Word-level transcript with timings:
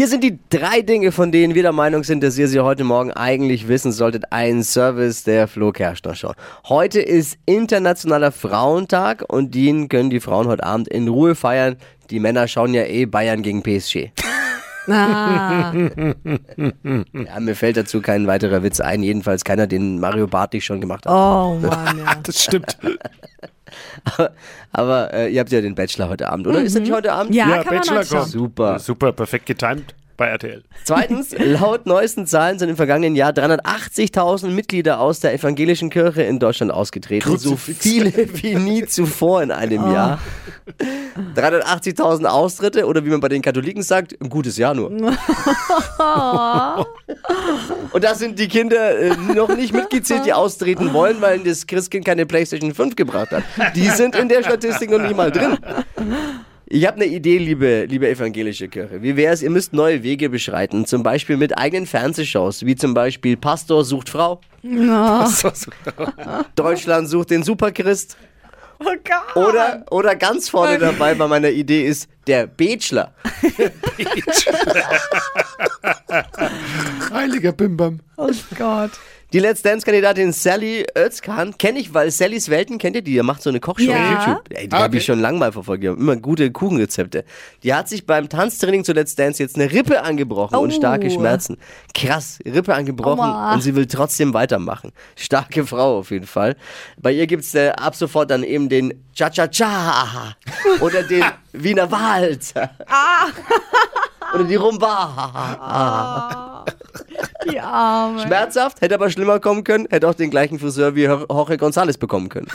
Hier 0.00 0.08
sind 0.08 0.24
die 0.24 0.38
drei 0.48 0.80
Dinge, 0.80 1.12
von 1.12 1.30
denen 1.30 1.54
wir 1.54 1.60
der 1.60 1.72
Meinung 1.72 2.04
sind, 2.04 2.22
dass 2.22 2.38
ihr 2.38 2.48
sie 2.48 2.60
heute 2.60 2.84
Morgen 2.84 3.12
eigentlich 3.12 3.68
wissen 3.68 3.92
solltet. 3.92 4.32
Ein 4.32 4.62
Service 4.62 5.24
der 5.24 5.46
Flo 5.46 5.72
Kerschner 5.72 6.14
Show. 6.14 6.32
Heute 6.70 7.02
ist 7.02 7.36
Internationaler 7.44 8.32
Frauentag 8.32 9.22
und 9.28 9.54
den 9.54 9.90
können 9.90 10.08
die 10.08 10.20
Frauen 10.20 10.46
heute 10.46 10.64
Abend 10.64 10.88
in 10.88 11.06
Ruhe 11.06 11.34
feiern. 11.34 11.76
Die 12.08 12.18
Männer 12.18 12.48
schauen 12.48 12.72
ja 12.72 12.84
eh 12.84 13.04
Bayern 13.04 13.42
gegen 13.42 13.62
PSG. 13.62 14.08
Ah, 14.88 15.74
Ja, 15.74 17.40
mir 17.40 17.54
fällt 17.54 17.76
dazu 17.76 18.00
kein 18.00 18.26
weiterer 18.26 18.62
Witz 18.62 18.80
ein. 18.80 19.02
Jedenfalls 19.02 19.44
keiner, 19.44 19.66
den 19.66 20.00
Mario 20.00 20.26
Barth 20.26 20.54
nicht 20.54 20.64
schon 20.64 20.80
gemacht 20.80 21.04
hat. 21.04 21.12
oh 21.12 21.58
Mann, 21.60 21.98
ja. 21.98 22.14
Das 22.22 22.42
stimmt. 22.42 22.78
Aber 24.72 25.12
äh, 25.12 25.28
ihr 25.32 25.40
habt 25.40 25.50
ja 25.52 25.60
den 25.60 25.74
Bachelor 25.74 26.08
heute 26.08 26.28
Abend, 26.28 26.46
oder? 26.46 26.60
Ist 26.62 26.74
das 26.76 26.82
nicht 26.82 26.92
heute 26.92 27.12
Abend? 27.12 27.30
Mhm. 27.30 27.36
Ja, 27.36 27.48
Ja, 27.48 27.56
kann 27.62 27.66
man 27.66 27.76
Bachelor 27.78 27.98
heute 27.98 28.08
schauen. 28.08 28.18
kommt. 28.20 28.30
Super. 28.32 28.78
Super, 28.78 29.12
perfekt 29.12 29.46
getimed 29.46 29.94
bei 30.20 30.28
RTL. 30.28 30.62
Zweitens, 30.84 31.34
laut 31.38 31.86
neuesten 31.86 32.26
Zahlen 32.26 32.58
sind 32.58 32.68
im 32.68 32.76
vergangenen 32.76 33.16
Jahr 33.16 33.32
380.000 33.32 34.48
Mitglieder 34.48 35.00
aus 35.00 35.20
der 35.20 35.32
evangelischen 35.32 35.88
Kirche 35.88 36.22
in 36.22 36.38
Deutschland 36.38 36.70
ausgetreten. 36.70 37.38
So 37.38 37.52
Kruzifix. 37.52 37.78
viele 37.82 38.12
wie 38.42 38.54
nie 38.54 38.84
zuvor 38.84 39.42
in 39.42 39.50
einem 39.50 39.90
Jahr. 39.90 40.20
380.000 41.34 42.26
Austritte 42.26 42.84
oder 42.86 43.02
wie 43.06 43.08
man 43.08 43.20
bei 43.20 43.28
den 43.28 43.40
Katholiken 43.40 43.82
sagt, 43.82 44.14
ein 44.20 44.28
gutes 44.28 44.58
Jahr 44.58 44.74
nur. 44.74 44.90
Und 47.92 48.04
da 48.04 48.14
sind 48.14 48.38
die 48.38 48.48
Kinder 48.48 48.98
äh, 48.98 49.16
noch 49.34 49.48
nicht 49.56 49.72
mitgezählt, 49.72 50.26
die 50.26 50.34
austreten 50.34 50.92
wollen, 50.92 51.22
weil 51.22 51.38
das 51.40 51.66
Christkind 51.66 52.04
keine 52.04 52.26
Playstation 52.26 52.74
5 52.74 52.94
gebracht 52.94 53.30
hat. 53.30 53.42
Die 53.74 53.88
sind 53.88 54.14
in 54.14 54.28
der 54.28 54.42
Statistik 54.42 54.90
noch 54.90 55.00
nicht 55.00 55.16
mal 55.16 55.30
drin. 55.30 55.56
Ich 56.72 56.86
habe 56.86 56.98
eine 56.98 57.06
Idee, 57.06 57.38
liebe, 57.38 57.86
liebe 57.86 58.08
evangelische 58.08 58.68
Kirche. 58.68 59.02
Wie 59.02 59.16
wäre 59.16 59.34
es, 59.34 59.42
ihr 59.42 59.50
müsst 59.50 59.72
neue 59.72 60.04
Wege 60.04 60.30
beschreiten, 60.30 60.86
zum 60.86 61.02
Beispiel 61.02 61.36
mit 61.36 61.58
eigenen 61.58 61.84
Fernsehshows, 61.84 62.64
wie 62.64 62.76
zum 62.76 62.94
Beispiel 62.94 63.36
Pastor 63.36 63.84
sucht 63.84 64.08
Frau, 64.08 64.40
Deutschland 66.54 67.08
sucht 67.08 67.30
den 67.30 67.42
Superchrist 67.42 68.16
Oh 68.78 68.84
Gott. 68.84 69.36
oder, 69.36 69.84
oder 69.90 70.14
ganz 70.14 70.48
vorne 70.48 70.78
dabei 70.78 71.16
bei 71.16 71.26
meiner 71.26 71.50
Idee 71.50 71.86
ist 71.86 72.08
der 72.28 72.46
Bachelor. 72.46 73.14
Heiliger 77.12 77.50
Bimbam. 77.50 77.98
Oh 78.16 78.30
Gott. 78.56 78.92
Die 79.32 79.38
Let's 79.38 79.62
Dance-Kandidatin 79.62 80.32
Sally 80.32 80.84
Özkan 80.98 81.56
kenne 81.56 81.78
ich, 81.78 81.94
weil 81.94 82.10
Sallys 82.10 82.48
Welten, 82.50 82.78
kennt 82.78 82.96
ihr 82.96 83.02
die? 83.02 83.12
Die 83.12 83.22
macht 83.22 83.42
so 83.42 83.50
eine 83.50 83.60
Kochshow 83.60 83.84
Ja. 83.92 83.96
auf 84.18 84.26
YouTube. 84.26 84.44
Ey, 84.50 84.66
die 84.68 84.74
Ah, 84.74 84.80
habe 84.80 84.96
ich 84.96 85.02
okay. 85.04 85.12
schon 85.12 85.20
lange 85.20 85.38
mal 85.38 85.52
verfolgt. 85.52 85.84
Die 85.84 85.88
haben 85.88 85.98
immer 86.00 86.16
gute 86.16 86.50
Kuchenrezepte. 86.50 87.24
Die 87.62 87.72
hat 87.72 87.88
sich 87.88 88.04
beim 88.06 88.28
Tanztraining 88.28 88.82
zu 88.82 88.92
Let's 88.92 89.14
Dance 89.14 89.40
jetzt 89.40 89.54
eine 89.54 89.70
Rippe 89.70 90.02
angebrochen 90.02 90.56
und 90.56 90.72
Oh. 90.72 90.74
starke 90.76 91.08
Schmerzen. 91.10 91.58
Krass, 91.94 92.40
Rippe 92.44 92.74
angebrochen 92.74 93.20
Aua. 93.20 93.54
und 93.54 93.62
sie 93.62 93.76
will 93.76 93.86
trotzdem 93.86 94.34
weitermachen. 94.34 94.90
Starke 95.14 95.64
Frau 95.64 95.98
auf 96.00 96.10
jeden 96.10 96.26
Fall. 96.26 96.56
Bei 96.98 97.12
ihr 97.12 97.28
gibt's 97.28 97.54
äh, 97.54 97.68
ab 97.70 97.94
sofort 97.94 98.32
dann 98.32 98.42
eben 98.42 98.68
den 98.68 98.94
Cha-Cha-Cha 99.14 100.34
oder 100.80 101.04
den 101.04 101.22
Wiener 101.52 101.88
Walzer. 101.88 102.70
Oder 104.34 104.44
die 104.44 104.56
Rumba. 104.56 106.46
Die 107.50 107.60
Arme. 107.60 108.20
Schmerzhaft, 108.22 108.80
hätte 108.80 108.94
aber 108.94 109.10
schlimmer 109.10 109.40
kommen 109.40 109.64
können, 109.64 109.86
hätte 109.90 110.08
auch 110.08 110.14
den 110.14 110.30
gleichen 110.30 110.58
Friseur 110.58 110.94
wie 110.94 111.04
Jor- 111.04 111.26
Jorge 111.30 111.54
González 111.54 111.98
bekommen 111.98 112.28
können. 112.28 112.48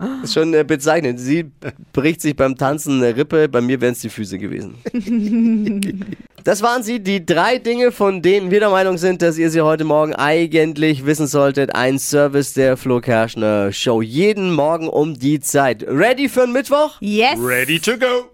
Das 0.00 0.08
ist 0.24 0.34
schon 0.34 0.52
äh, 0.54 0.64
bezeichnend. 0.64 1.20
Sie 1.20 1.50
bricht 1.92 2.20
sich 2.20 2.34
beim 2.36 2.56
Tanzen 2.56 3.02
eine 3.02 3.16
Rippe, 3.16 3.48
bei 3.48 3.60
mir 3.60 3.80
wären 3.80 3.92
es 3.92 4.00
die 4.00 4.08
Füße 4.10 4.38
gewesen. 4.38 4.74
Das 6.44 6.60
waren 6.60 6.82
sie, 6.82 6.98
die 6.98 7.24
drei 7.24 7.58
Dinge, 7.58 7.92
von 7.92 8.20
denen 8.20 8.50
wir 8.50 8.58
der 8.58 8.70
Meinung 8.70 8.98
sind, 8.98 9.22
dass 9.22 9.38
ihr 9.38 9.48
sie 9.48 9.60
heute 9.60 9.84
Morgen 9.84 10.12
eigentlich 10.12 11.06
wissen 11.06 11.28
solltet. 11.28 11.76
Ein 11.76 12.00
Service 12.00 12.52
der 12.52 12.76
Flo 12.76 13.00
Kerschner 13.00 13.70
Show. 13.72 14.02
Jeden 14.02 14.52
Morgen 14.52 14.88
um 14.88 15.16
die 15.16 15.38
Zeit. 15.38 15.84
Ready 15.86 16.28
für 16.28 16.40
den 16.40 16.52
Mittwoch? 16.52 16.96
Yes. 16.98 17.38
Ready 17.38 17.78
to 17.78 17.92
go. 17.96 18.32